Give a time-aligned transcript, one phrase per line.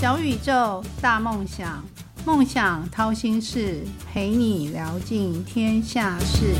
[0.00, 1.84] 小宇宙，大梦想，
[2.24, 6.54] 梦想掏心事，陪你聊尽天下事。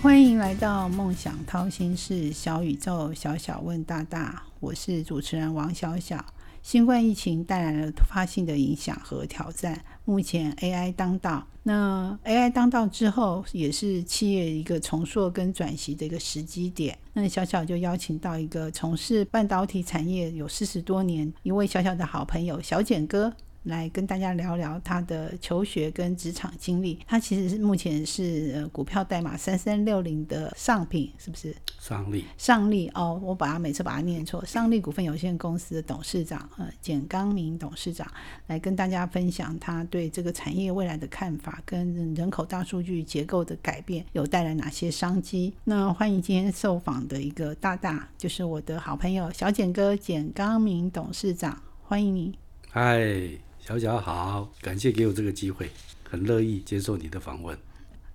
[0.00, 6.24] 欢迎来到梦想掏心事，小宇宙，小小问大大，我是主持人王小小。
[6.66, 9.80] 新冠疫情带来了突发性的影响和挑战。
[10.04, 16.98] 目前 AI 当道，那 AI 当道之后，也是企业一个重塑跟转型的一个时机点。
[17.12, 23.32] 那小小就邀请到一个从事半导体产业有四十多年一位小小的好朋友小简哥。
[23.66, 26.98] 来跟大家聊聊他的求学跟职场经历。
[27.06, 31.54] 他其实是目前是呃股票代码三三六零的上品，是不是？
[31.78, 32.24] 上利。
[32.38, 34.44] 上利哦，我把它每次把它念错。
[34.44, 38.06] 上利股份有限公司的董事长呃简刚明董事长
[38.46, 45.52] 来跟大家分享他对这个产业未来的看法，跟人口大数据结构的改变有带来哪些商机。
[45.64, 52.38] 那欢迎今天受访的一个大大，就是我的好朋友小简哥简刚明董事长，欢迎你。
[52.70, 53.45] 嗨。
[53.66, 55.68] 小小好，感谢给我这个机会，
[56.08, 57.58] 很乐意接受你的访问。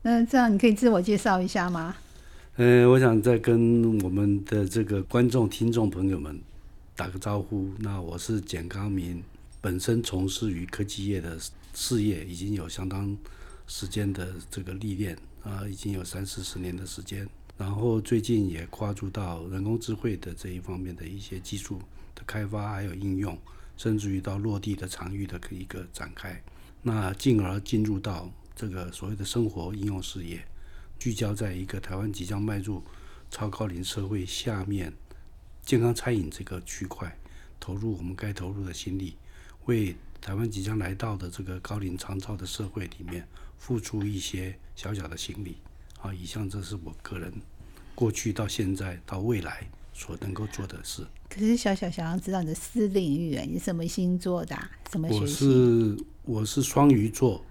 [0.02, 1.94] 那这样你可以自我介绍一下吗？
[2.56, 6.40] 嗯，我想再跟我们的这个观众、听众朋友们
[6.96, 7.70] 打个招呼。
[7.80, 9.22] 那我是简刚明，
[9.60, 11.38] 本身从事于科技业的
[11.74, 13.14] 事业，已经有相当
[13.68, 17.28] 时间的这个历练啊，已经有三四十年的时间。
[17.58, 21.78] 然后最近也跨入到人工智慧的这一方面的一些技术
[22.16, 23.38] 的开发还有应用。
[23.78, 26.42] 甚至于到落地的场域的一个展开，
[26.82, 30.46] 那进而进入到这个所谓的生活应用事业，
[31.00, 32.84] 聚焦在一个台湾即将迈入
[33.30, 34.94] 超高龄社会下面
[35.64, 37.18] 健康餐饮这个区块，
[37.60, 39.16] 投入我们该投入的心力，
[39.66, 45.58] 为台湾即将来到的这个高龄长照的社会里面付出一些小小的心力。
[46.02, 47.32] 啊，以上这是我个人
[47.94, 49.70] 过去到现在到未来
[50.02, 51.06] 所能够做的事。
[51.30, 54.58] 可是小小想要知道你的私领域，你什么星座的？
[54.92, 55.20] 什么学？
[55.20, 57.46] 我是我是双鱼座。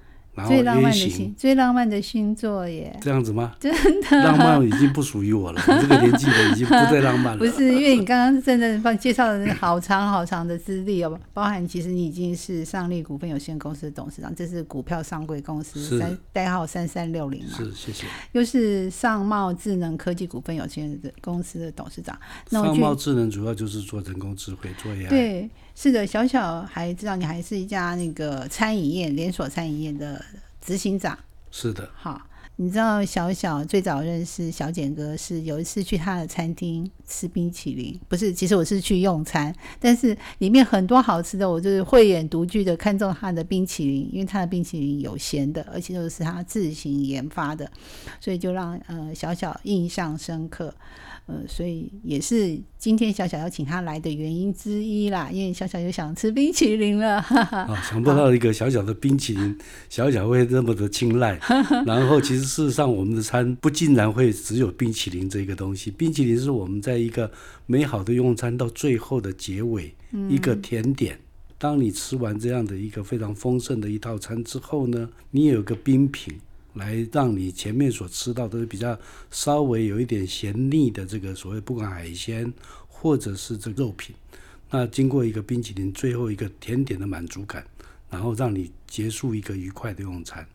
[0.46, 2.96] 最浪漫的星，最浪漫的星座耶！
[3.00, 3.54] 这样子吗？
[3.60, 5.62] 真的， 浪漫已经不属于我了。
[5.66, 7.38] 我这个年纪的已经不再浪漫了。
[7.40, 17.56] 不是，因为你刚刚真的帮介绍的好长好长的资历哦，包含其实你已经是上利股份有限公司的董事长，这是股票上柜公司，三代号三三六零嘛。
[17.56, 18.06] 是，谢谢。
[18.32, 22.18] 又是上茂智能科技股份有限公司的董事长。
[22.50, 25.08] 上茂智能主要就是做人工智慧，做 AI。
[25.08, 25.50] 对。
[25.82, 30.22] 是的，小小还知道你还是一家那个餐饮业连锁餐饮业的
[30.60, 31.18] 执行长。
[31.50, 32.20] 是的，好，
[32.56, 47.66] 你知道小小最早认识小简哥是有一次去他的餐厅吃冰淇淋，不是，其实我是去用餐，但是里面很多好吃的，我就是慧眼独具的看中他的冰淇淋，因为他的冰淇淋有咸的，而且都是他自行研发的，
[48.20, 50.74] 所以就让呃小小印象深刻。
[51.30, 57.18] 呃，所以也是今天小小要请他来的原因之一啦，因为小小又想吃冰淇淋了。
[57.18, 59.56] 啊，想不到一个小小的冰淇淋，
[59.88, 61.38] 小小会那么的青睐。
[61.86, 65.88] 然后，其实事实上，我们的餐不竟然会只有冰淇淋这个东西。
[65.92, 67.30] 冰淇淋是我们在一个
[67.66, 69.94] 美好的用餐到最后的结尾，
[70.28, 71.16] 一个甜点。
[71.58, 76.34] 当你吃完这样的一个非常丰盛的一套餐之后呢，你也有个冰品。
[76.74, 78.98] 来让你前面所吃到的比较
[79.30, 82.52] 稍微有一点咸腻的这个所谓不管海鲜
[82.86, 84.14] 或者是这肉品，
[84.70, 87.66] 那经过一个冰淇淋最后一个甜点的满足感，
[88.08, 90.46] 然后让你结束一个愉快的用餐，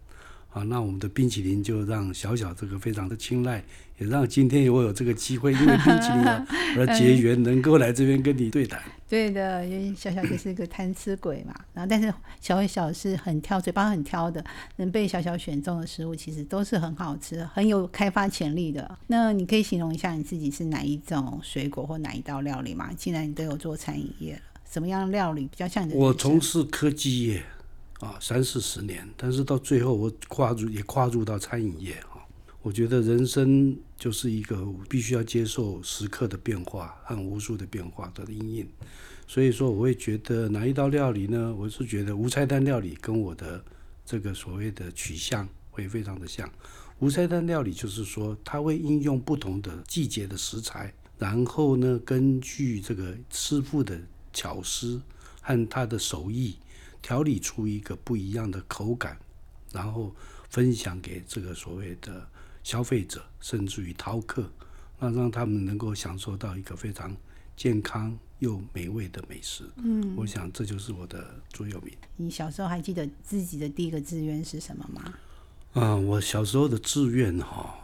[0.51, 3.63] 啊，那我们的冰淇淋就让小小这个非常的青睐。
[3.97, 6.25] 也让今天我有这个机会，因为冰淇淋
[6.77, 8.81] 而结缘，能够来这边跟你对谈。
[9.07, 14.43] 对的，因为小小就是一个贪吃鬼嘛，然后但是小小是很挑，嘴巴很挑的，
[14.77, 18.97] 能被小小选中的食物其实都是很好吃，很有开发潜力的。
[19.07, 22.89] 那你可以形容一下你自己是哪一种水果或哪一道料理吗？
[22.97, 25.97] 既然你都有做餐饮业了，什么样料理比较像你的？
[25.97, 27.43] 我从事科技业
[27.99, 31.95] 啊三四十年，但是到最后我跨入也跨入到餐饮业。
[32.65, 38.67] 我觉得人生就是一个必须要接受时刻的变化和无数的变化的阴影，
[39.27, 41.53] 所以说我会觉得哪一道料理呢？
[41.53, 43.63] 我是觉得无菜单料理跟我的
[44.03, 46.51] 这个所谓的取向会非常的像。
[46.97, 54.01] 无菜单料理就是说，它会应用不同的季节的食材，然后呢，根据这个师傅的
[54.33, 54.99] 巧思
[55.39, 56.55] 和他的手艺，
[56.99, 59.19] 调理出一个不一样的口感，
[59.71, 60.15] 然后
[60.49, 62.27] 分享给这个所谓的。
[62.65, 64.51] 消费者甚至于饕客，
[64.97, 67.15] 那让他们能够享受到一个非常
[67.55, 69.69] 健康又美味的美食。
[69.75, 71.93] 嗯，我想这就是我的座右铭。
[72.17, 75.13] 你小时候还记得自己的第一个志愿是什么吗？
[75.73, 77.77] 嗯，我小时候的志愿哈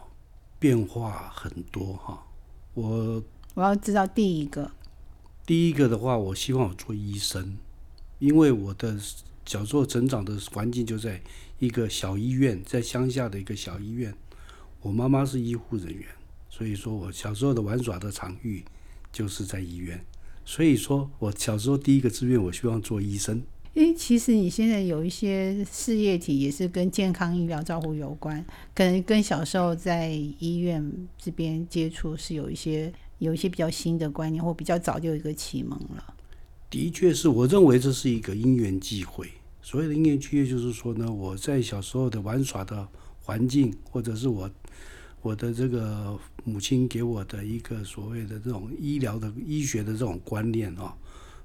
[0.57, 2.25] 变化很多哈。
[2.73, 3.23] 我
[3.53, 4.71] 我要知道第一个，
[5.45, 7.55] 第一个的话，我希望我做医生，
[8.17, 8.99] 因为我的
[9.45, 11.21] 小时候成长的环境就在
[11.59, 14.11] 一个小医院，在乡下的一个小医院。
[14.81, 16.05] 我妈妈是医护人员，
[16.49, 18.63] 所以说我小时候的玩耍的场域
[19.11, 20.03] 就是在医院。
[20.43, 23.43] 所以说我小时候第一个志愿，我希望做医生。
[23.75, 28.43] 诶，其实你现在有一些事业体也是跟健康医疗照护有关，
[28.75, 36.13] 可能跟小时候在医院这边接触是有一些有一些比较新的观念，或比较早就有一个启蒙了。
[36.69, 39.29] 的确是我认为这是一个因缘际会。
[39.61, 42.85] 所谓的因缘际会，就是说呢，我在小时候的玩耍的
[43.21, 44.49] 环境，或者是我
[45.21, 50.95] 我的这个母亲给我的一个所谓的这种医疗的医学的这种观念啊。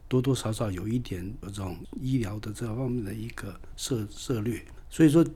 [0.08, 5.26] 多多少少有一点这种医疗的这方面的一个涉涉略，所以说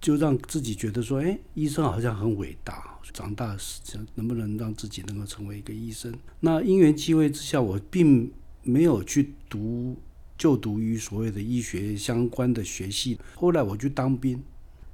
[0.00, 2.98] 就让自己觉得说，哎，医生好像很伟大。
[3.12, 3.80] 长大时
[4.16, 6.12] 能不能让自己能够成为一个医生？
[6.40, 8.30] 那因缘际会之下，我并
[8.64, 9.96] 没有去读
[10.36, 13.18] 就读于所谓的医学相关的学系。
[13.36, 14.42] 后来我去当兵，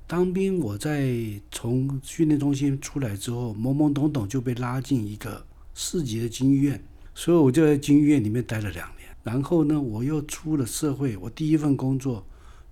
[0.07, 1.15] 当兵我在
[1.51, 6.83] 从训练中心出来之后，懵懵懂懂就被拉进一个市级的军医院，
[7.15, 9.09] 所以我就在军医院里面待了两年。
[9.23, 12.25] 然后呢，我又出了社会，我第一份工作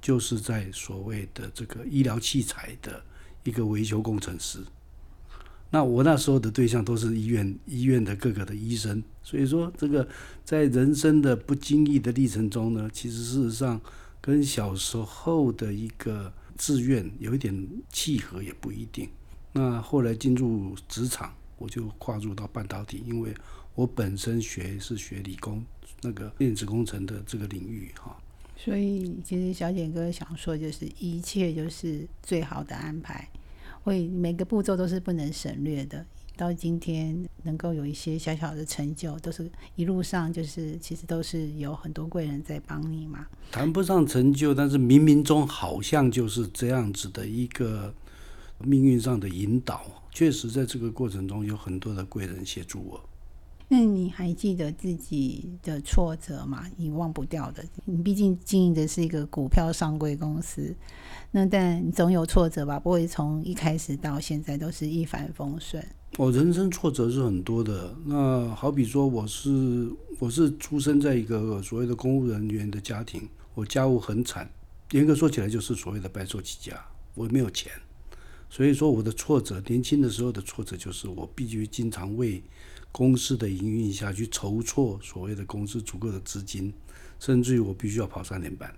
[0.02, 3.02] 就是在所谓的这个医疗器材的
[3.44, 4.58] 一个维修工程师。
[5.70, 10.06] 那我那时候的对象都是医院医院的各个的医生，所以说这个
[10.44, 13.81] 在人生的不经意的历程中呢，其实事实上
[14.20, 16.31] 跟小时候的一个
[16.62, 19.09] 志愿有一点契合也不一定。
[19.53, 23.35] 那后来进入职场，我就跨入到半导体，因为
[23.75, 25.64] 我本身学是学理工。
[26.05, 28.17] 那个电子工程的这个领域哈，
[28.56, 33.29] 所以其实小简哥想说，就是一切就是最好的安排，
[33.82, 36.06] 会每个步骤都是不能省略的。
[36.37, 43.26] 到今天能够有一些小小的成就，都是一路上就是其实都是有很多贵人在帮你嘛。
[43.50, 47.94] 谈不上成就，但是冥冥中好像就是这样子的一个
[48.58, 49.82] 命运上的引导。
[50.11, 53.00] 确实在这个过程中有很多的贵人协助我。
[53.69, 56.67] 那你还记得自己的挫折吗？
[56.76, 57.64] 你忘不掉的。
[57.87, 60.76] 你毕竟经营的是一个股票上柜公司，
[61.31, 62.78] 那但总有挫折吧？
[62.78, 65.82] 不会从一开始到现在都是一帆风顺。
[66.19, 67.94] 我人生挫折是很多的。
[68.05, 74.50] 那好比说，我是我是出生在一个所谓的公务人员的家庭，我家务很惨，
[74.91, 76.79] 严格说起来就是所谓的白手起家，
[77.14, 77.73] 我没有钱。
[78.50, 82.43] 所以说我的挫折，年轻的时候的挫折就是我必须经常为。
[82.94, 86.70] 公司的营运下去筹措所谓的公司足够的资金，
[87.19, 88.70] 甚至于我必须要跑三点半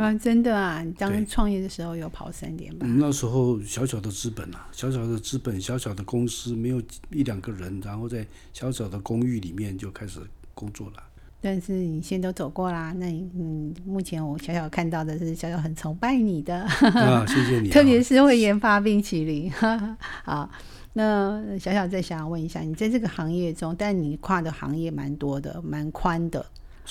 [0.00, 0.14] 啊！
[0.14, 2.98] 真的啊，你当创业的时候有跑三点半？
[2.98, 10.20] 那时候小小的资本啊，小小的资本，小小的公司，没有一两个人，然后在小小的公寓里面就开始
[10.54, 11.02] 工作了。
[11.42, 19.50] 但是你现在都走过啦，那你嗯，目前我小小看到的是小小很崇拜你的啊，谢谢你， 特别是会研发冰淇淋，
[20.24, 20.50] 好。
[20.92, 26.44] 那小小再想问一下，你在这个行业中，但你跨的行业蛮多的，蛮宽的，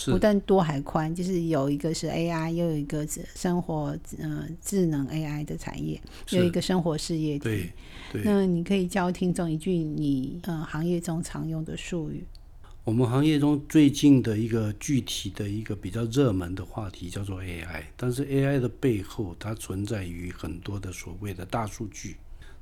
[0.05, 3.05] 不但多还宽，就是有一个是 AI，又有一个
[3.35, 7.43] 生活呃智能 AI 的产业，有一个生活事业体。
[8.11, 12.23] 对，那你可以教听众一句你呃行业中常用的术语。
[12.85, 22.15] 我们行业中最近的一个具体的一个比较热门的话题叫做 AI，但是 AI 的背后它存在于很多的所谓的大数据。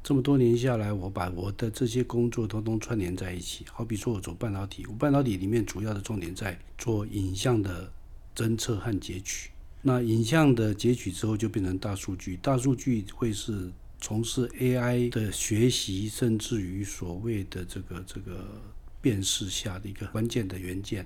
[0.08, 3.66] 这么多年下来，我把我的这些工作通通串联在一起。
[3.70, 7.92] 好比说，我做半导体，我半导体里面主要的重点在做影像的
[8.34, 9.50] 侦测和截取。
[9.82, 12.38] 那影像的截取之后，就变成大数据。
[12.38, 18.46] 大数据会是从事 AI 的学习，甚至于所谓的这个这个
[19.02, 21.06] 辨识下的一个关键的元件。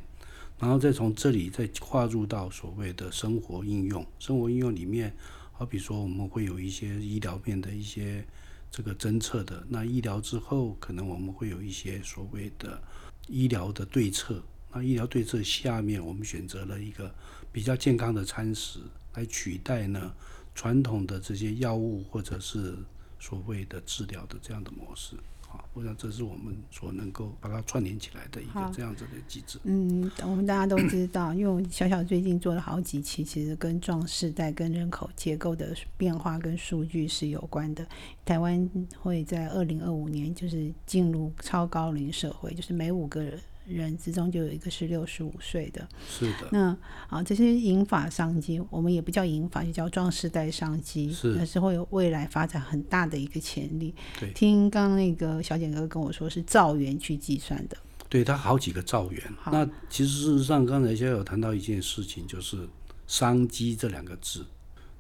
[0.59, 4.05] 然后再从这里再跨入到所谓的生活应用。
[4.19, 5.11] 生活应用里面，
[5.53, 8.23] 好比说，我们会有一些医疗面的一些。
[8.71, 12.81] 这个侦测的那医疗之后，可能我们会有一些所谓的
[13.27, 14.41] 医疗的对策。
[14.71, 17.13] 那医疗对策下面，我们选择了一个
[17.51, 18.79] 比较健康的餐食
[19.15, 20.13] 来取代呢
[20.55, 22.77] 传统的这些药物或者是
[23.19, 25.17] 所谓的治疗的这样的模式。
[25.51, 29.59] 啊，我想这是我们所能够把它串联起来的一个这样子的机制。
[29.63, 37.85] 嗯，我们大家都知道，因为小小最近做了好几期，其实跟壮世代、跟人口结构的变化跟数据是有关的。
[38.23, 43.39] 台湾会在二零二五年就是进入超高龄社会，就是每五个人。
[43.73, 46.47] 人之中就有一个是六十五岁的，是的。
[46.51, 53.93] 那啊，这些银发商机，我们也不叫银发，就叫壮世代商机，是，是会有未来发展很大的一个潜力。
[54.19, 57.77] 对，听刚刚那个小简哥跟我说，是造元去计算的。
[58.09, 59.23] 对，他好几个兆元。
[59.45, 62.67] 那其实事实上，刚才小友谈到一件事情，就是
[63.07, 64.45] 商机这两个字。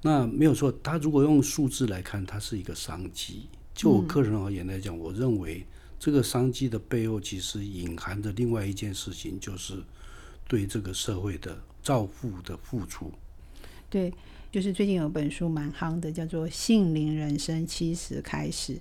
[0.01, 3.47] 那没有错，他如果用数字来看，它是一个商机。
[3.73, 5.65] 就我个人而言来讲，我认为
[6.01, 9.83] 这个商机的背后，其实隐含着另外一件事情，就是
[10.47, 13.11] 对这个社会的造福的付出。
[13.87, 14.11] 对，
[14.51, 18.73] 就是最近有本书蛮夯的，叫做《杏林人生七十开始》，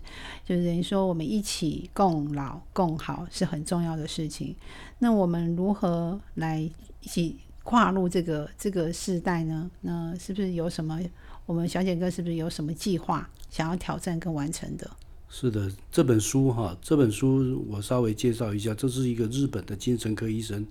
[0.46, 4.56] 就等于说我们一起共老共好是很重要的事情。
[5.00, 9.70] 那我们如何来一起跨入这个这个世代呢？
[9.82, 10.98] 那是不是有什么？
[11.44, 14.90] 我们小简哥是不是有什么计划想要挑战跟完成的？
[15.32, 20.66] 是的，这本书哈，这本书我稍微介绍一下，这是一个日本的精神科医生，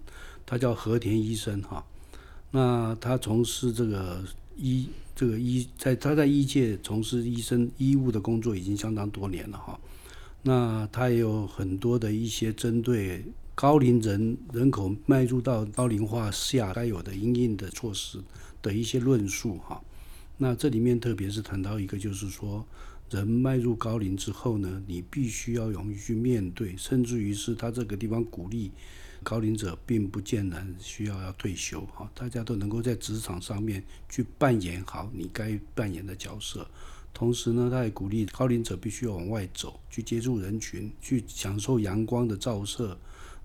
[0.45, 1.83] 他叫和田医生哈。
[2.51, 4.21] 那他从事这个
[4.57, 9.79] 医这个医在他在医界从事医生医务的工作已经相当多年了哈。
[10.41, 13.23] 那他也有很多的一些针对
[13.55, 18.21] 高龄人人口迈入到高龄化下该有的应应的措施
[18.61, 19.81] 的一些论述哈。
[20.37, 22.65] 那这里面特别是谈到一个，就是说
[23.09, 28.71] 人迈入高龄之后呢，你必须要勇于去面对，甚至于是他这个地方鼓励。
[29.21, 36.65] 高龄者并不见得需要要退休哈，大家都能够在职场上面去扮演好你该扮演的角色。
[37.13, 42.97] 同时呢，他也鼓励高龄者必须要往外走，去接触人群，去享受阳光的照射。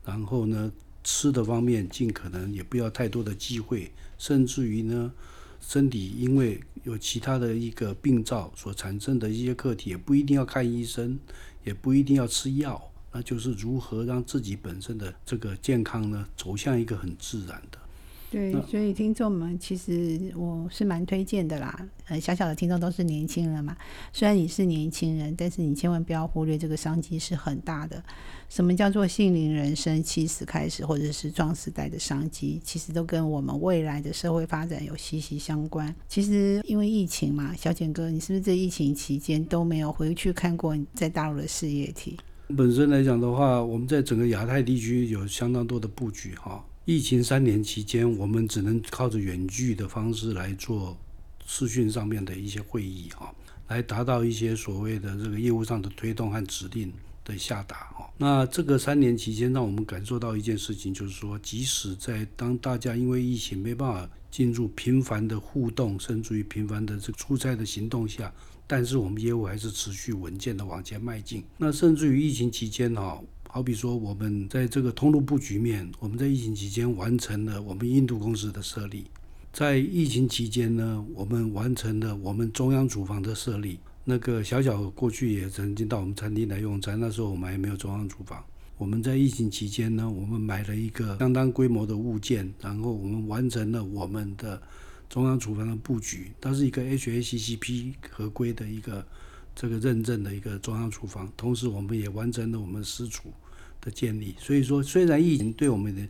[0.04, 0.71] 然后呢，
[1.02, 5.12] 吃的方面尽可能也不要太多的机会，甚至于呢，
[5.66, 11.18] 身体因为有其他的一个病灶所产生的一些课题，也不一定要看医生，
[11.64, 12.80] 也不一定要吃药。
[13.12, 17.78] 那就是如何让自己本身的这个健康呢，走向一个很自然的。
[18.35, 21.88] 对，所以听众们其实我是蛮推荐的啦。
[22.09, 23.76] 呃，小小的听众都是年轻人嘛，
[24.12, 28.03] 虽然你是年轻人，但是你千万不要忽略这个商机是很大的。
[28.49, 35.95] 什么叫做性龄人生七十开始，或者是壮时代的商机，其实都跟我们未来的社会发展有息息相关。
[36.09, 42.17] 其实因为疫情嘛，小简哥，你是不是这疫情期间都没有回去看过你在大陆的事业体？
[42.57, 46.64] 本身来讲的话，我们在整个亚太地区有相当多的布局哈。
[46.87, 50.95] 疫情三年期间，我们只能靠着远距的方式来做
[51.47, 53.35] 视讯上面的一些会议哈，
[53.69, 56.93] 来达到一些所谓的这个业务上的推动和指令
[57.25, 58.12] 的下达哈。
[58.19, 68.31] 那这个三年期间，让我们感受到一件事情，就是说，即使在当大家因为疫情没办法进入频繁的互动，甚至于频繁的这个出差的行动下。
[68.67, 71.43] 但是我们业务还是持续稳健的往前迈进。
[71.57, 73.23] 那甚至于疫情期间哈，
[73.54, 79.04] 好比说我们在这个通路布局面，我们在疫情期间完成了我们印度公司的设立。
[79.52, 83.78] 在疫情期间呢，我们完成了我们中央厨房的设立。
[84.02, 88.42] 那个小小过去也曾经到我们餐厅来用餐，那时候我们还没有中央厨房。
[88.76, 94.61] 我们在疫情期间呢，我们买了一个相当规模的物件，然后我们完成了我们的。
[95.08, 99.06] 中央厨房的布局，它是一个 HACCP 合规的一个
[99.54, 103.28] 这个认证的一个中央厨房，同时我们也完成了我们私厨
[103.85, 104.35] 的建立。
[104.38, 106.03] 所以说，虽然疫情对我们的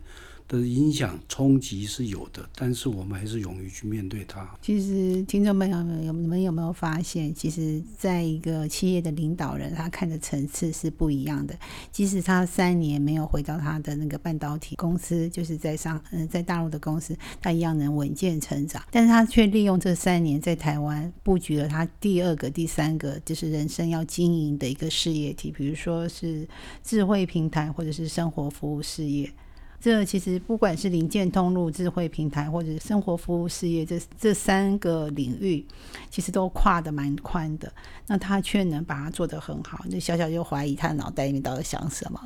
[0.47, 4.47] 的影响冲击是有的，但是我们还是勇于去面对它。
[4.61, 11.57] 其实，听众朋友们有你们有没有发现，其实在一个企业的领导人，他看的层次是不一样的。
[11.91, 18.83] 即使他三年没有回到他的那个半导体公司，就是在上嗯在大陆的公司，他一样能稳健成长。
[18.91, 26.47] 但是他却利用这三年在台湾布局了他第二个、第三个，就是人生要经营的一个事业体，比如说是
[26.83, 29.31] 智慧平台或者是生活服务事业。
[29.85, 35.63] 这其实不管是零件通路、智慧平台或者生活服务事业，这这三个领域，
[36.09, 37.71] 其实都跨的蛮宽的。
[38.07, 42.19] 那他却能把它做得很好，那小小就怀疑他脑袋里面到底想什么。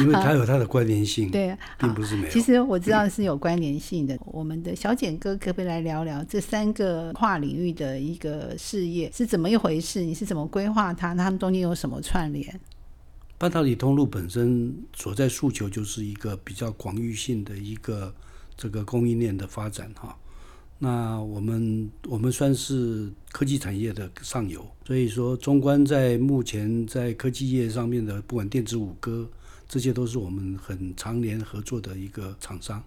[0.00, 2.32] 因为他有他的关联性， 对，并不是没有。
[2.32, 4.18] 其实我知道是有关联性的。
[4.24, 10.02] 我们的小简哥可不可以来聊聊这三个跨领域的一个事业是怎么一回事？
[10.02, 11.14] 你是怎么规划它？
[11.14, 12.60] 他们中间有什么串联？
[13.38, 18.14] 半导体通路本身所在诉求就是一个比较广域性的一个
[18.56, 20.16] 这个供应链的发展哈。
[20.78, 29.28] 那我们我们算是科技产业的上游，所以说中观在目前在科技业上面的，不管电子五哥，
[29.68, 32.82] 这些都是我们很常年合作的一个厂商。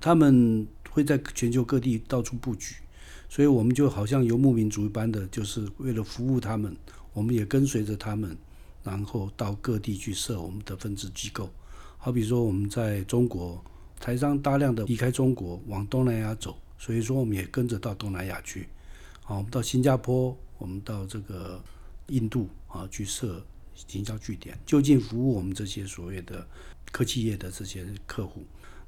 [0.00, 2.76] 他们会在全球各地到处布局，
[3.28, 6.76] 所以我们就好像游牧民族一般的，就是为了服务他们，
[7.12, 8.36] 我们也跟随着他们。
[8.82, 11.50] 然后到各地去设我们的分支机构，
[11.98, 13.62] 好比说我们在中国，
[13.98, 18.68] 台商大量的离开中国往东南亚走，所以说我们也跟着到东南亚去。
[19.22, 21.62] 好，我们到新加坡，我们到这个
[22.08, 23.44] 印度啊去设
[23.92, 26.46] 营销据点，就近服务我们这些所谓的
[26.90, 28.42] 科技业的这些客户。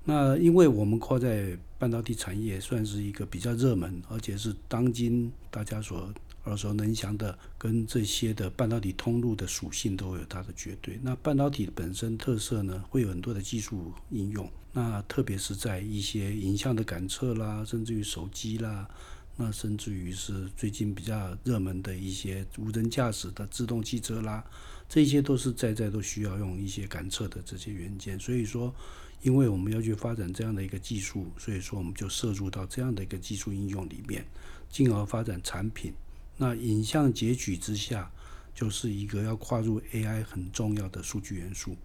[0.04, 6.12] 那因为我们跨在半导体产业算是一个比较热门，而且是当今大家所
[6.44, 10.98] 耳熟能详的，跟这些的半导体通路的属性都有它的绝对。
[11.02, 14.50] 那半导体本身特色呢，会有很多的技术应用。
[14.72, 18.88] 那特别是在一些影像的感测啦，甚至于手机啦，
[19.36, 24.44] 那甚至于是最近比较热门的一些无人驾驶的自动汽车啦，
[24.88, 28.18] 这些都是在在都需要用一些感测的这些元件。
[28.18, 28.74] 所以说。
[29.22, 34.26] 因为我们要去发展这样的一个技术，所以说我们就摄入到这样的一个技术应用里面，
[34.68, 35.94] 进而发展产品。
[36.42, 38.10] 那影像截取之下，
[38.52, 41.76] 就是一个要跨入 AI 很重要的数据元素。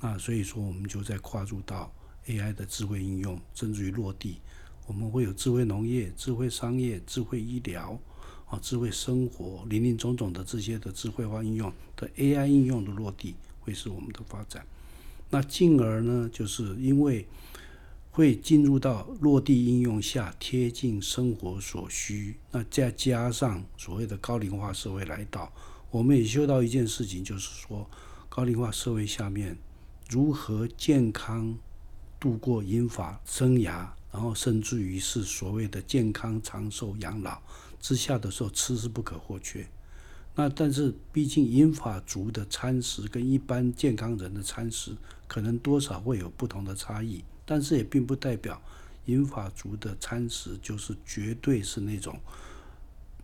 [0.00, 1.92] 那所以说，我们就在跨入到
[2.28, 4.36] AI 的智慧应用，甚至于落地，
[4.86, 7.98] 我们会有智慧农业、智慧商业、智慧医疗
[8.48, 14.64] 啊、智慧生活，林林总总的这些的智慧化应用的 AI 应用的落地，会是我们的发展。
[15.30, 17.26] 那进而呢，就是因为
[18.16, 22.36] 会进入到落地应用下，贴近生活所需。
[22.50, 25.52] 那再加上所谓的高龄化社会来到，
[25.90, 27.86] 我们也修到一件事情，就是说
[28.30, 29.58] 高龄化社会下面
[30.08, 31.58] 如何健康
[32.18, 37.42] 度过银发生涯，然后甚至于是所谓的健康长寿养老
[37.78, 39.68] 之下的时候，吃是不可或缺。
[40.34, 44.96] 那但是毕竟银发族的餐食跟一般健康人的餐食
[45.26, 48.60] 可能多少会有不同的差异，但是也并不代表
[49.06, 52.20] 银发族的餐食就是绝对是那种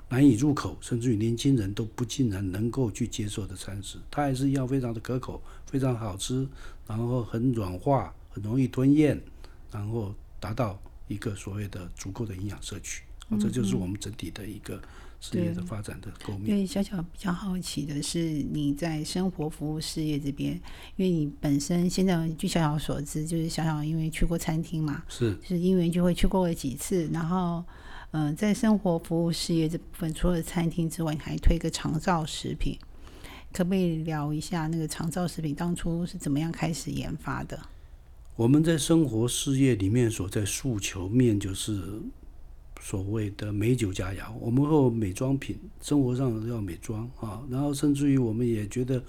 [0.09, 6.49] 难以入口，甚至于年轻人都不尽然能够去接受的餐食，它还是一样非常的可口，非常好吃，
[6.87, 9.21] 然后很软化，很容易吞咽，
[9.71, 13.03] 然后达到一个所谓的足够的营养摄取，
[13.41, 14.81] 这就是我们整体的一个。
[15.25, 16.47] 事业的发展的构面。
[16.47, 18.19] 对，小小比较好奇的是，
[18.51, 20.55] 你在生活服务事业这边，
[20.97, 27.09] 因为你本身现在据小小所知，就是小小因为去过餐厅嘛，是是因为就会去过了几次。
[27.13, 27.65] 然后，
[28.11, 32.77] 嗯，在生活服务事业这部分，除了餐厅之外，你还推个长照食品，
[33.53, 37.57] 可不可以聊一下那个长照食品当初是怎么样开始研发的？
[38.35, 42.03] 我们在生活事业里面所在诉求面就是。
[42.83, 49.03] 所谓的美酒佳肴，我们会美妆品，生活上要美妆啊，然后甚至于我们也觉得，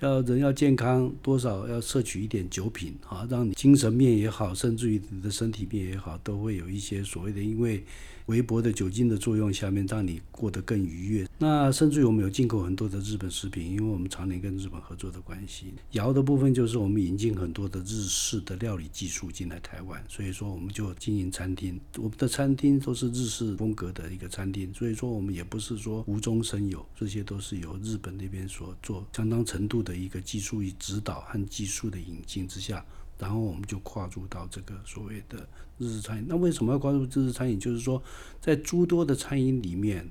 [0.00, 7.82] 要人要健康，多少要摄取一点酒品啊，让你精神面也好，甚至于你的身体面也好，都会有一些所谓的因为。
[8.26, 11.28] 微薄的酒精的作用下面，让你过得更愉悦。
[11.38, 15.74] 那甚至于我们有进口很多的日本食品，因为我们常年跟日本合作的关系。
[15.92, 21.78] 窑的部分就是我们引进很多的日式的料理技术进来台湾，所以说我们就经营餐厅。
[21.96, 32.84] 我们的餐厅都是日式风格的一个餐厅，所以说我们也不是说无中生有，这些都是由日本那边所做相当程度的一个技术与指导和技术的引进之下。
[33.22, 36.26] 然后我们就跨入到这个所谓的日式餐饮。
[36.28, 37.56] 那为什么要跨入日式餐饮？
[37.56, 38.02] 就是说，
[38.40, 40.10] 在诸多的餐饮里面，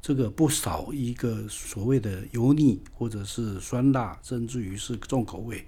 [0.00, 5.66] 这个不少一个所谓的油腻，或者是酸辣，甚至于是重口味。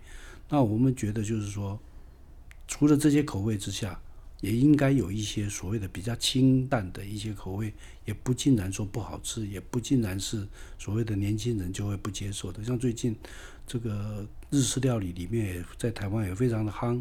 [0.49, 1.77] 那我们觉得就是说，
[2.69, 4.01] 除了这些口味之下，
[4.41, 10.47] 也应该有一些所谓的比较清淡的一些口味，也不尽然说不好吃，也不尽然是
[10.79, 12.63] 所谓的年轻人就会不接受的。
[12.63, 13.17] 像最近
[13.69, 17.01] 这个日式料理里面，也在台湾也非常的夯。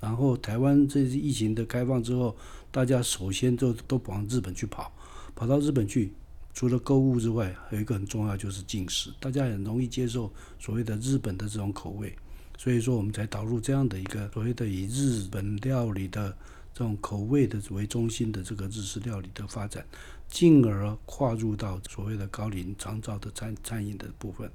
[0.00, 2.36] 然后台湾这次疫情的开放之后，
[2.70, 4.92] 大家首先就都往日本去跑，
[5.34, 6.12] 跑到日本去，
[6.52, 12.14] 除了购物之外，还有一个很重要就是进食，大家很容易接受所谓的日本的这种口味，
[12.58, 16.36] 所以说我们才导入这样的一个所谓的以日本料理的。
[16.74, 19.84] 这种口味的为中心的这个日式料理的发展，
[20.28, 24.48] 进而跨入到所谓的高龄长照的餐餐饮的部分。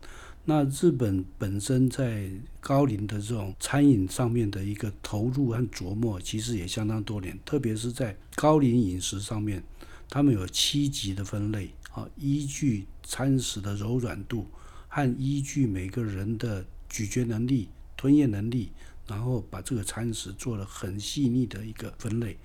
[0.46, 2.30] 那日本本身在
[2.60, 7.38] 高龄的这种餐饮上面的一个投入和琢磨，其实也相当多年。
[7.46, 9.64] 特别是在高龄饮食上面，
[10.10, 14.48] 他们有七级的分类啊，依据餐食的柔软度
[14.88, 18.72] 和依据每个人的咀嚼能力、吞咽能力。
[19.06, 22.38] 然后把这个餐食做了很细腻的一个分类。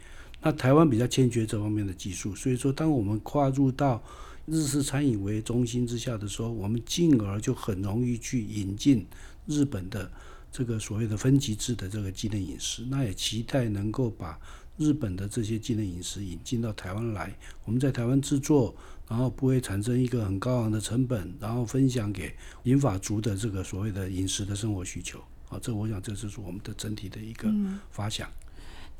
[0.42, 4.02] 那台湾比较欠缺这方面的技术，所以说当我们跨入到
[4.50, 9.06] 日式餐饮为中心之下的时候，我们进而就很容易去引进
[9.46, 10.10] 日本的
[10.50, 12.84] 这个所谓的分级制的这个机能饮食。
[12.90, 14.40] 那也期待能够把
[14.76, 18.74] 日本的这些机能饮食引进到台湾来，我们在台湾制作，
[19.08, 25.18] 然后不会产生一个很高昂的成本，然后分享给银发族的这个所谓的饮食的生活需求。
[25.48, 27.52] 啊，这我想这就是我们的整体的一个
[27.90, 28.30] 发想。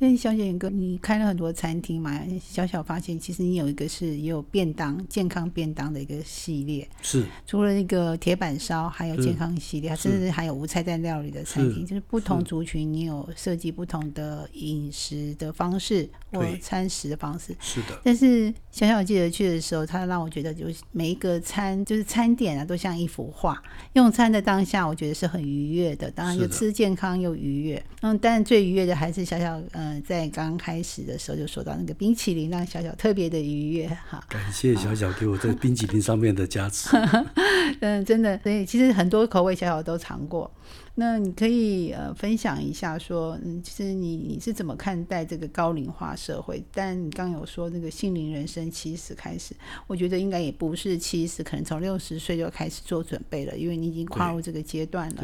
[0.01, 2.17] 那小姐哥，你开了很多餐厅嘛？
[2.41, 6.87] 小小发现，其实你有一个是也有便当、健康便当的一个系列。
[7.01, 17.53] 是，除了那个铁板烧，还有健康系列，甚至还有无菜单料理的餐厅，就是不同族群，你有设计不同的饮食的方式或餐食的方式。
[17.59, 17.99] 是的。
[18.01, 23.61] 但是小小记得去的时候，他让我觉得，就是每一个餐，就是餐点啊，都像一幅画。
[23.93, 26.09] 用餐的当下，我觉得是很愉悦的。
[26.11, 27.83] 当然，就吃健康又愉悦。
[28.01, 33.87] 嗯，但最愉悦的还是小小，嗯，在刚开始的时候就说到那个冰淇淋，让小小特别的愉悦。
[33.87, 36.89] 哈，感谢小小给我在冰淇淋上面的加持。
[37.81, 40.51] 嗯，真的，所以其实很多口味小小都尝过。
[40.95, 46.63] 那你可以呃分享一下，说嗯，其实你你是怎么看待这个高龄化社会？
[46.73, 49.55] 但你刚有说那个心灵人生七十开始，
[49.87, 55.23] 我觉得应该也不是七十，可能从六十岁就开始做准备了，因为你已经跨入这个阶段了。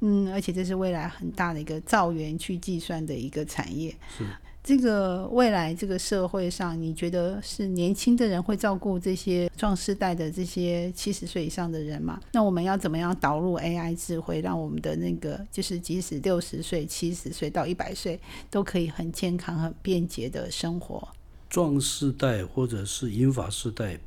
[0.00, 3.94] 嗯，而且这是未来很大的一个造园去计算的一个产业。
[4.16, 4.24] 是。
[4.68, 12.20] 这个未来这个社会上，你觉得是年轻的人会照顾这些壮世代的这些七十岁以上的人吗？
[12.32, 21.08] 那我们要怎么样导入 AI 智慧，让我们的那个就是即使六十岁、七十岁到一百岁都可以很健康、很便捷的生活？
[21.48, 23.98] 壮世代或者是银发世代，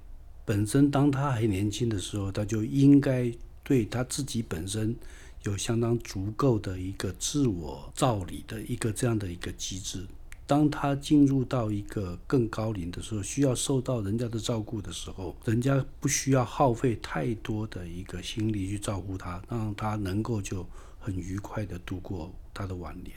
[0.45, 4.95] 本身当他还年轻的时候，他就应该对他自己本身
[5.41, 10.06] 有相当足够的一个自我照理的一个这样的一个机制。
[10.51, 20.67] 当他进入到一个更高龄的时候，需要受到人家的照顾的时候，人家不需要耗费太多的一个心力去照顾他，让他能够就
[20.99, 23.15] 很愉快的度过他的晚年。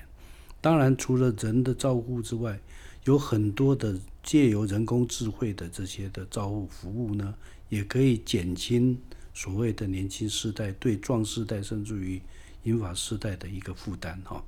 [0.60, 2.56] 当然，除了人的照顾之外，
[3.02, 7.34] 有很多的借由人工智慧的这些的照顾服务呢，
[7.68, 8.96] 也可以减轻
[9.32, 12.22] 所谓的年轻世代对壮世代甚至于
[12.62, 14.40] 银发世代的一个负担哈。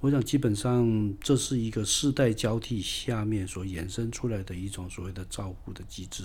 [0.00, 6.24] 我想，基本上这是一个世代交替下面所衍生出来的一种所谓的照顾的机制。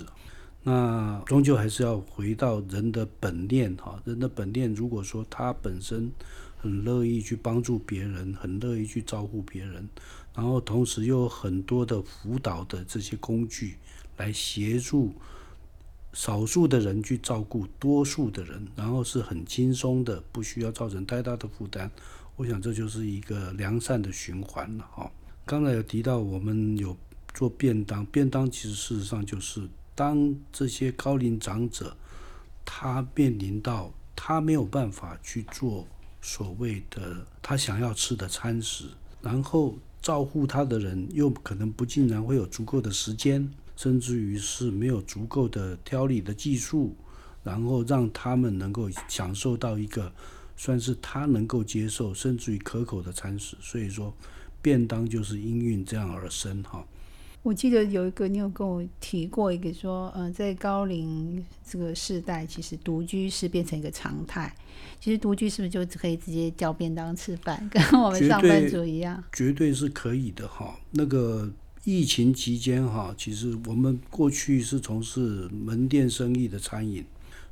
[0.64, 6.10] 那终究还是要回到人的本念哈，人的本念，如果说他本身
[6.58, 9.88] 很乐意去帮助别人，很乐意去照顾别人，
[10.34, 13.76] 然后同时又有很多的辅导的这些工具
[14.16, 15.14] 来协助
[16.14, 21.92] 少数的人去照顾多数的人，然后是很轻松的，不需要造成太大的负担。
[22.38, 25.10] 我想这就是一个良善的循环了哈。
[25.46, 26.98] 刚才有提到我们有
[27.34, 31.96] 做便当，便当其实事实上就是当这些高龄长者
[32.66, 35.88] 他面临到他没有办法去做
[36.22, 38.86] 所谓的他想要吃的餐食，
[39.22, 46.96] 然后照顾他的人又可能不竟然会有足够的时间，甚至于是没有足够的调理的技术，
[47.44, 50.12] 然后让他们能够享受到一个。
[50.56, 54.14] 算是他能够接受，甚至于可口的餐食，所以说
[54.62, 56.86] 便当就是因运这样而生哈。
[57.44, 64.52] 我记得有一个你有跟我提过一个说，嗯，在高龄这个世代，其实独居是变成一个常态。
[65.00, 69.24] 其实独居是不是就可以直接叫便当吃饭，跟我们上班族一样？
[69.32, 70.76] 绝对是可以的哈。
[70.90, 71.48] 那个
[71.84, 77.06] 疫情期间哈，其实我们过去是从事门店生意的餐饮。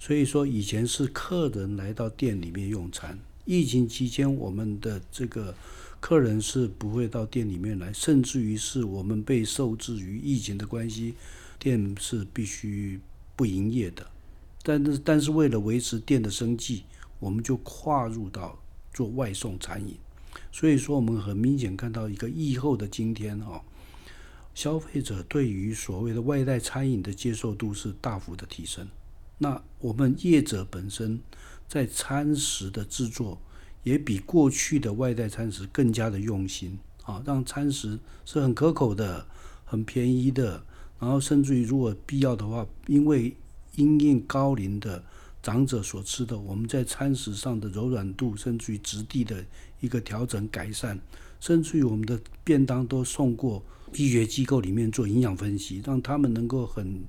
[0.06, 3.18] 所以说，以前是客人来到店里面用餐。
[3.46, 5.56] 疫情期间，我们的这个
[6.02, 11.14] 客人是不会到店里面来，甚至于是我们被受制于疫情的关系，
[11.58, 13.00] 店是必须
[13.38, 14.06] 不营业的。
[14.62, 16.84] 但是，但是为了维持店的生计，
[17.22, 18.60] 我们就跨入到
[18.94, 19.96] 做外送餐饮。
[20.52, 23.64] 所以说，我们很明显看到一个疫后的今天哈，
[24.54, 28.86] 消费者对于所谓的外带餐饮的接受度是大幅的提升。
[29.40, 31.20] 那我们业者本身
[31.68, 33.42] 在餐食的制作，
[33.84, 39.26] 也比过去的外带餐食更加的用心啊，让餐食是很可口的、
[39.66, 40.64] 很便宜的，
[41.00, 43.36] 然后甚至于如果必要的话，因为
[43.76, 45.04] 因应高龄的
[45.42, 49.44] 长者所吃的，我们在餐食上的柔软度，甚至于质地的
[49.82, 50.98] 一个调整改善，
[51.40, 53.62] 甚至于我们的便当都送过
[53.94, 57.04] 医学机构里面做营养分析，让他们能够很。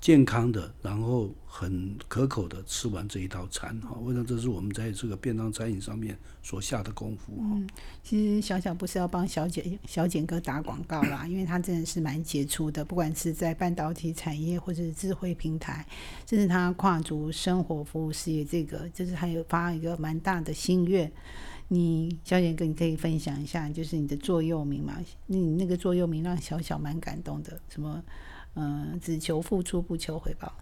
[0.00, 7.68] 健康的，然后很可口的吃完这一道餐哈，我想这是我们在这个便当餐饮上面所下的功夫嗯，
[8.04, 15.84] 其实小小不是要帮小姐小简哥打广告啦， 因为他真的是蛮杰出的，不管是在半导体产业或者是智慧平台，
[16.26, 21.10] 甚至他跨足生活服务事业，这个就是还有发一个蛮大的心愿。
[21.70, 24.96] 你小简哥，你可以分享一下，就是你的座右铭嘛？
[25.26, 28.02] 你那个座右铭让小小蛮感动的，什么？
[28.58, 30.52] 嗯，只求付出不求回报，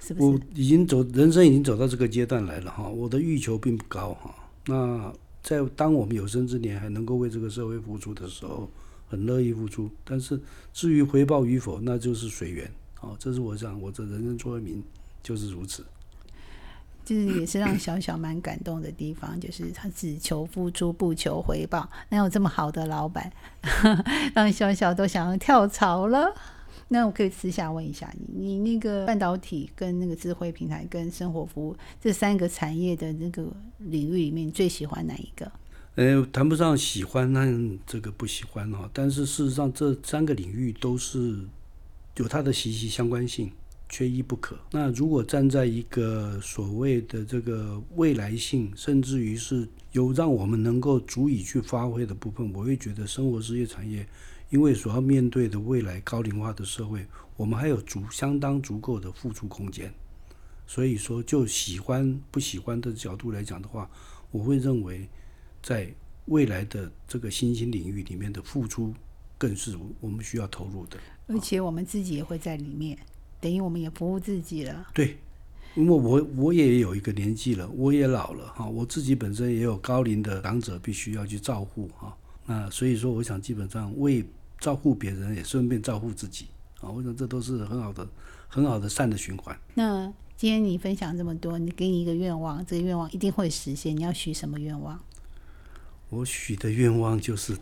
[0.00, 0.30] 是不是？
[0.30, 2.88] 我已经走，人生已经走到这个阶段来了哈。
[2.88, 4.34] 我的欲求并不高哈。
[4.66, 8.70] 那在当我们有生之年还能够为这个社会付出的时候，
[9.08, 9.90] 很乐意付出。
[10.04, 10.40] 但是
[10.72, 12.70] 至于回报与否，那就是随缘。
[13.00, 14.82] 哦，这是我想我这人生座右铭
[15.22, 15.84] 就是如此。
[17.02, 23.32] 就是也是让小小蛮感动的地方，就是他只求付出不求回报，哪有这么好的老板，
[24.32, 26.32] 让小小都想要跳槽了？
[26.92, 33.46] 那我可以私下问一下你，你那个半导体跟那个智慧平台跟生活服务这三个产业的那个
[33.78, 35.50] 领域里面，最喜欢哪一个？
[35.94, 37.46] 呃，谈不上喜欢，那
[37.86, 38.90] 这个不喜欢哦。
[38.92, 41.38] 但是事实上，这三个领域都是
[42.16, 43.50] 有它的息息相关性。
[43.92, 44.56] 缺一不可。
[44.70, 54.06] 那如果站在一个所谓的这个未来性，甚至于是有让我们能够足以去发挥的部分，我会觉得生活事业产业，
[54.50, 59.92] 因为所要面对的未来高龄化的社会，我们还有足相当足够的付出空间。
[60.66, 63.90] 所以说，就喜欢不喜欢的角度来讲的话，
[64.30, 65.08] 我会认为，
[65.62, 65.92] 在
[66.26, 68.94] 未来的这个新兴领域里面的付出，
[69.36, 70.96] 更是我们需要投入的。
[71.26, 72.98] 而且我们自己也会在里面。
[73.40, 74.88] 等于我们也服务自己了。
[74.92, 75.16] 对，
[75.74, 82.16] 因为我我也有一个年纪了，我也老了哈，我自己本身也有高龄的长者必须要去照顾哈。
[82.46, 84.24] 那所以说，我想基本上为
[84.60, 86.46] 照顾别人，也顺便照顾自己
[86.80, 86.88] 啊。
[86.90, 88.06] 我想这都是很好的、
[88.46, 89.58] 很好的善的循环。
[89.74, 93.96] 那今天你分享这么多，你给你一个愿望，这个愿望一定会实现。
[93.96, 95.00] 你要许什么愿望？
[96.10, 97.56] 我许的愿望就是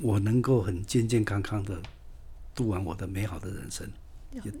[0.00, 1.80] 我能够很健健康康的
[2.54, 3.88] 度完我的美好的人生，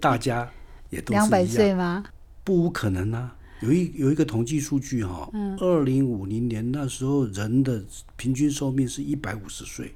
[0.00, 0.50] 大家
[0.90, 1.12] 也都。
[1.12, 2.04] 两百岁吗？
[2.44, 3.36] 不无可能啊！
[3.60, 7.84] 有一有一个统计数据哈，二零五零年那时候人的
[8.16, 9.94] 平均寿命是一百五十岁。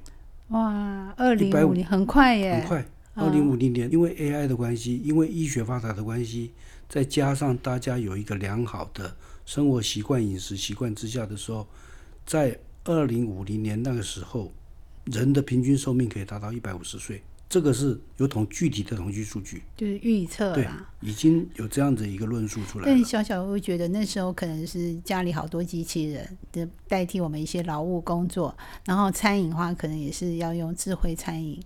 [0.49, 2.59] 哇，二零五零很快耶！
[2.59, 6.53] 很快，二零五零年，因为 AI 的关系，因为医学发达的关系，
[6.87, 9.13] 再加上大家有一个良好的
[9.45, 11.67] 生活习惯、饮食习惯之下的时候，
[12.25, 14.53] 在二零五零年那个时候，
[15.03, 17.21] 人的平均寿命可以达到一百五十岁。
[17.49, 20.67] 这个是有统具体的统计数据，就是预测对，
[20.99, 22.85] 已经有这样子一个论述出来。
[22.85, 28.55] 但小小会觉得那时候可能是家里好多机器人的代替我们一些劳务工作，
[28.85, 31.57] 然后餐饮的话可能也是要用智慧餐饮，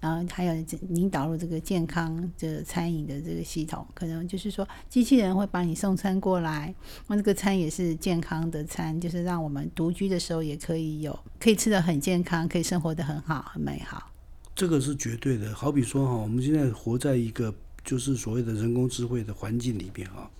[0.00, 6.74] 然后还有您导入这个健康的餐饮的这个系统，可能就是说机器人会把你送餐过来，
[7.06, 14.11] 那这个餐也是健康的餐，就是让我们独居的时候也可以有，可以吃的很健康，可以生活的很好，很美好。
[14.54, 20.30] 这个是绝对的，好比说哈，我们现在活在一个就是所谓的人工智慧的环境里边啊。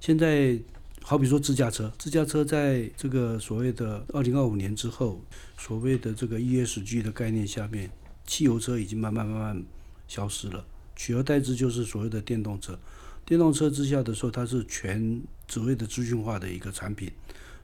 [0.00, 0.56] 现在
[1.02, 5.20] 好比说自驾车，自驾车在这个所谓的二零二五年之后，
[5.58, 7.90] 所谓的这个 ESG 的概念下面，
[8.24, 9.64] 汽油车已经慢慢慢慢
[10.06, 12.78] 消失了，取而代之就是所谓的电动车。
[13.26, 17.10] 电动车之下的时候，它是全所谓的资讯化的一个产品，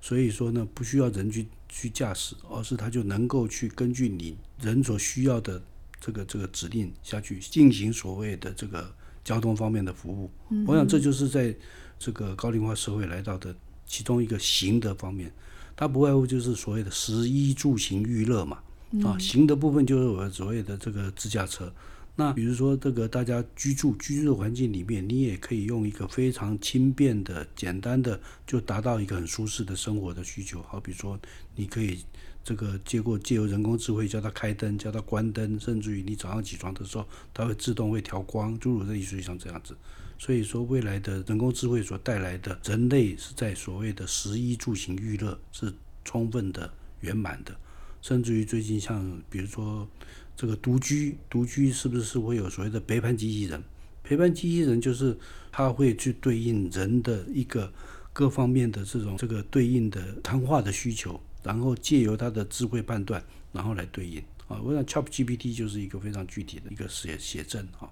[0.00, 5.62] 所以说呢，不需要人去去驾驶，而是它就能够去根据你人所需要的。
[6.04, 10.30] 这个这个指令下去进行所谓的这个交通方面的服务，
[10.66, 11.56] 我想这就是在
[11.98, 15.32] 这个高龄化社会来到的其中一个行的方面，
[15.74, 18.58] 它不外乎就是所谓的食衣住行娱乐嘛，
[19.02, 21.72] 啊，行的部分就是我所谓的这个自驾车。
[22.16, 30.62] 那比如说这个大家居住居住的环境里面，你也可以用一个非常轻便的、简单的，就达到一个很舒适的生活的需求。
[30.64, 31.18] 好比说，
[31.56, 32.04] 你可以。
[32.44, 39.74] 这个借过借由人工智慧叫它开灯，叫它关灯，甚至于你早上起床的时候，它会自动会调光，诸如这类像这样子。
[40.18, 45.72] 所以说，未来的人工智慧所带来的人类是在所谓的食衣住行娱乐是
[46.04, 47.56] 充分的圆满的，
[48.02, 49.88] 甚至于最近像比如说
[50.36, 53.62] 这个独居，独居是不是会有所谓的陪伴机器人？
[54.02, 55.16] 陪伴机器人就是
[55.50, 57.72] 它会去对应人的一个
[58.12, 61.18] 各方面的这种这个对应的谈话的需求。
[61.44, 67.86] 然后借由它的智慧判断，然后来对应啊，我想 Chat GPT 就是一个非常具体的一个写写证啊，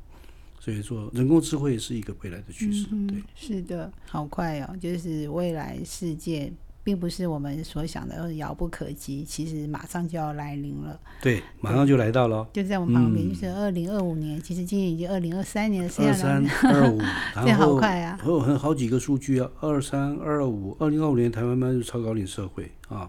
[0.58, 6.52] 所以说人工智慧是一个未来的趋势，对，是的，好快哦，就是未来世界。
[6.84, 10.98] 并不是我们所想的遥不可及，其实马上就要来临了。
[11.22, 14.42] 对，马上就来到了，就在我们旁边，就是二零二五年。
[14.42, 16.98] 其实今年已经二零二三年了，二三二五，
[17.46, 18.18] 这好快啊！
[18.20, 23.08] 还有好几个数据啊，二三二五，二零二五年台湾迈入超高龄社会啊。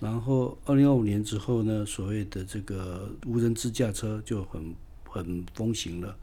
[0.00, 6.16] 然后二零二五年之后呢，所谓的这个无人自驾车就很很风行了。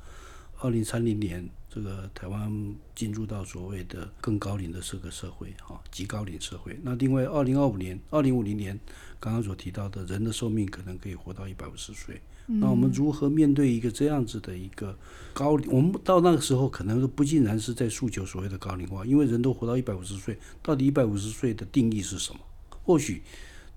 [0.59, 1.49] 二零三零年。
[1.73, 6.77] 这个台湾进入到所谓的更高龄的这个社会，哈，极高龄社会。
[6.83, 8.77] 那另外，二零二五年、二零五零年，
[9.21, 12.21] 刚刚所提到的人的寿命可能可以活到一百五十岁。
[12.45, 14.93] 那我们如何面对一个这样子的一个
[15.31, 15.71] 高龄？
[15.71, 22.39] 我们到那个时候，可能都不尽然是在诉求所谓的高龄化，因为人都活到一百五十岁，到底一百五十岁的定义是什么？
[22.83, 23.23] 或许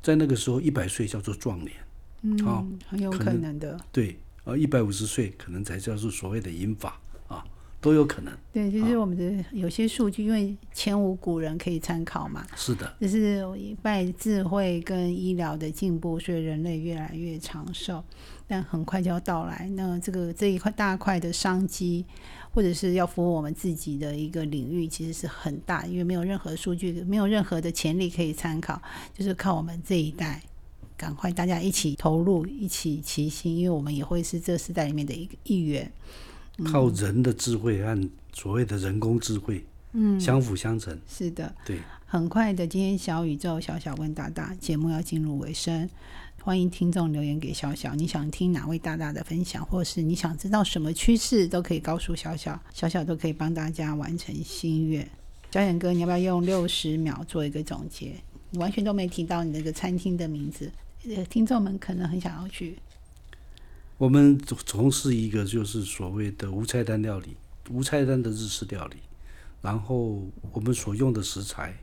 [0.05, 1.73] 在那个时候，一百岁叫做壮年，
[2.45, 3.81] 好嗯，很有可可能能的。
[3.91, 7.01] 对，呃，一百五十岁可能才叫做所谓的银发啊，
[7.85, 8.33] 都有可能。
[8.51, 13.45] 对，就是我们的有些数据，因为前无古人可以参考嘛，是的，就是
[13.83, 18.03] 拜智慧跟医疗的进步，所以人类越来越长寿，
[18.49, 19.71] 但很快就要到来。
[19.75, 22.07] 那这个这一块大块的商机，
[22.55, 28.81] 或者是要服务我们自己的一个领域，其实是很大，因为没有任何数据，没有任何的潜力可以参考，
[29.13, 30.41] 就是靠我们这一代。
[30.97, 35.91] 赶快大家一起投入，一起齐心，因为我们也会是这时代里面的一个一员。
[36.63, 40.97] 靠人的智慧和所谓的人工智慧，嗯，相辅相成。
[41.09, 45.89] 是的，对，很快的，今天小宇宙小小问大大节目要进入尾声，
[46.43, 55.09] 欢迎听众留言给小小，你想听哪位大大的分享，或是你想知道什么趋势，都可以告诉小小，小小都可以帮大家完成心愿。
[55.51, 58.15] 小远哥，你要不要用六十秒做一个总结？
[58.51, 60.71] 你完全都没提到你那个餐厅的名字，
[61.17, 62.77] 呃，听众们可能很想要去。
[63.97, 67.37] 我们从从事一个就是所谓的无菜单料理，
[67.71, 68.97] 无菜单的日式料理，
[69.63, 71.79] 然后我们所用的食材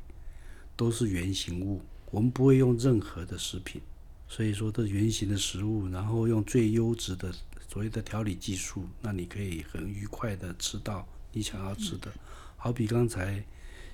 [0.76, 3.82] 都是原形物，我们不会用任何的食品，
[4.28, 7.34] 所以说这原形的食物，然后用最优质的
[7.70, 12.12] 所谓的调理技术，那你可以很愉快的吃到你想要吃的。
[12.58, 13.42] 好比刚才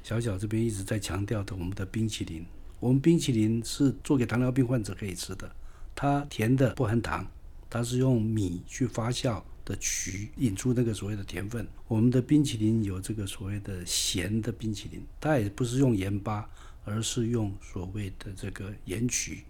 [0.01, 2.43] 小小这边一直在强调的我们的冰淇淋，
[2.79, 5.55] 我们冰淇淋是做给糖尿病患者可以吃的，
[5.93, 7.27] 它甜的不含糖。
[7.69, 11.67] 它是用米去发酵的曲引出那个所谓的甜分。
[11.87, 16.49] 我们的冰淇淋有这个所谓的咸的冰淇淋，它也不是用盐巴，
[16.85, 19.43] 而是用所谓的这个盐曲。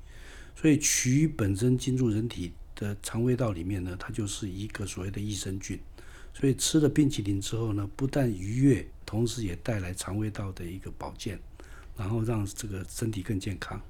[0.56, 5.80] 所以曲本身进入人体的肠胃道里面呢，它就是一个所谓的益生菌。
[6.34, 11.40] 所以吃了冰淇淋之后呢，不但愉悦，同时也带来肠胃道的一个保健，
[11.96, 13.82] 然后让这个身体更健康。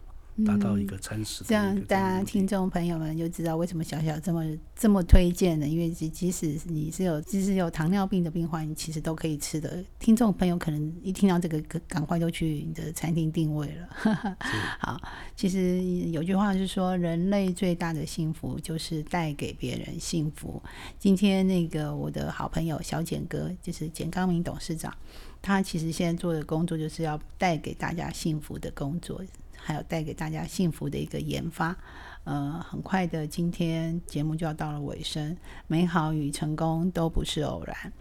[0.45, 4.43] 达到一个餐食、嗯，这样大家听众朋友们就知道为什么小小这么
[4.76, 9.84] 这么推荐的，因为即即使你是有即使有糖尿病的病患，你其实都可以吃的。
[10.00, 14.38] 听众朋友可能一听到这个，赶快就去你的餐厅定位了。
[14.80, 15.02] 好，
[15.36, 20.62] 其实有句话是说，人类最大的幸福就是带给别人幸福。
[21.00, 24.93] 今天那个我的好朋友小简哥，就是简刚明董事长，
[25.41, 29.21] 他其实现在做的工作就是要带给大家幸福的工作。
[29.68, 31.76] 还有带给大家幸福的一个研发，
[32.24, 35.36] 呃，很快的，今天节目就要到了尾声。
[35.68, 37.92] 美好与成功都不是偶然，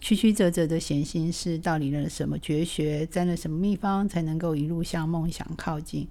[0.00, 6.08] 曲曲折折的闲心事，到底了什么绝学，沾了什么秘方，才能够一路向梦想靠近？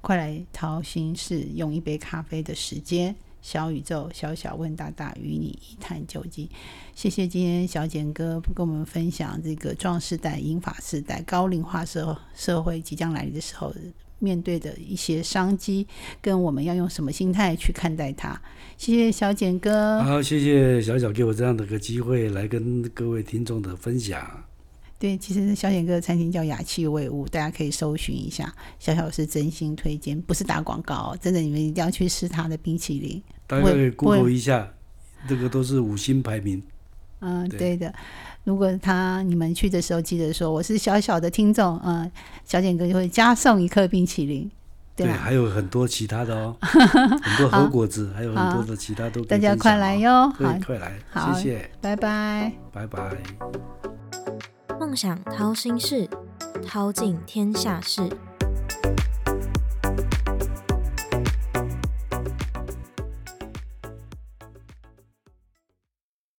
[0.00, 6.48] 快来掏心事，用一杯咖啡的时间，小宇宙小小问大大，与你一探究竟。
[6.94, 13.74] 谢谢今天小简哥跟我们分享这个壮世代、英法时代、高龄化社社会即将来临的时候。
[14.22, 15.86] 面对的一些商机，
[16.20, 18.40] 跟我们要用什么心态去看待它？
[18.78, 20.00] 谢谢小简哥。
[20.02, 24.44] 好，谢谢小小给我这样的个机会来跟各位听众的分享。
[24.98, 28.54] 对，其实小简哥的餐厅叫雅气味物，大家可以搜寻一下。
[28.78, 33.20] 小小是真心推荐，不是打广告，真的，你们一定要去吃他的冰淇淋。
[33.48, 34.72] 大家可以 Google 一下，
[35.28, 36.62] 这个都是五星排名。
[37.22, 37.92] 嗯，对的。
[38.44, 42.10] 如果他你们去的时候，记得说我是小小的听众，嗯，
[42.44, 44.50] 小简哥就会加送一颗冰淇淋，
[44.96, 49.24] 对还有很多其他的哦， 很多核果子，还有很多的其他都。
[49.24, 50.92] 大家快来哟，好，快来，
[51.34, 53.16] 谢谢，拜拜，拜拜。
[54.80, 56.08] 梦想掏心事，
[56.66, 58.02] 掏尽天下事。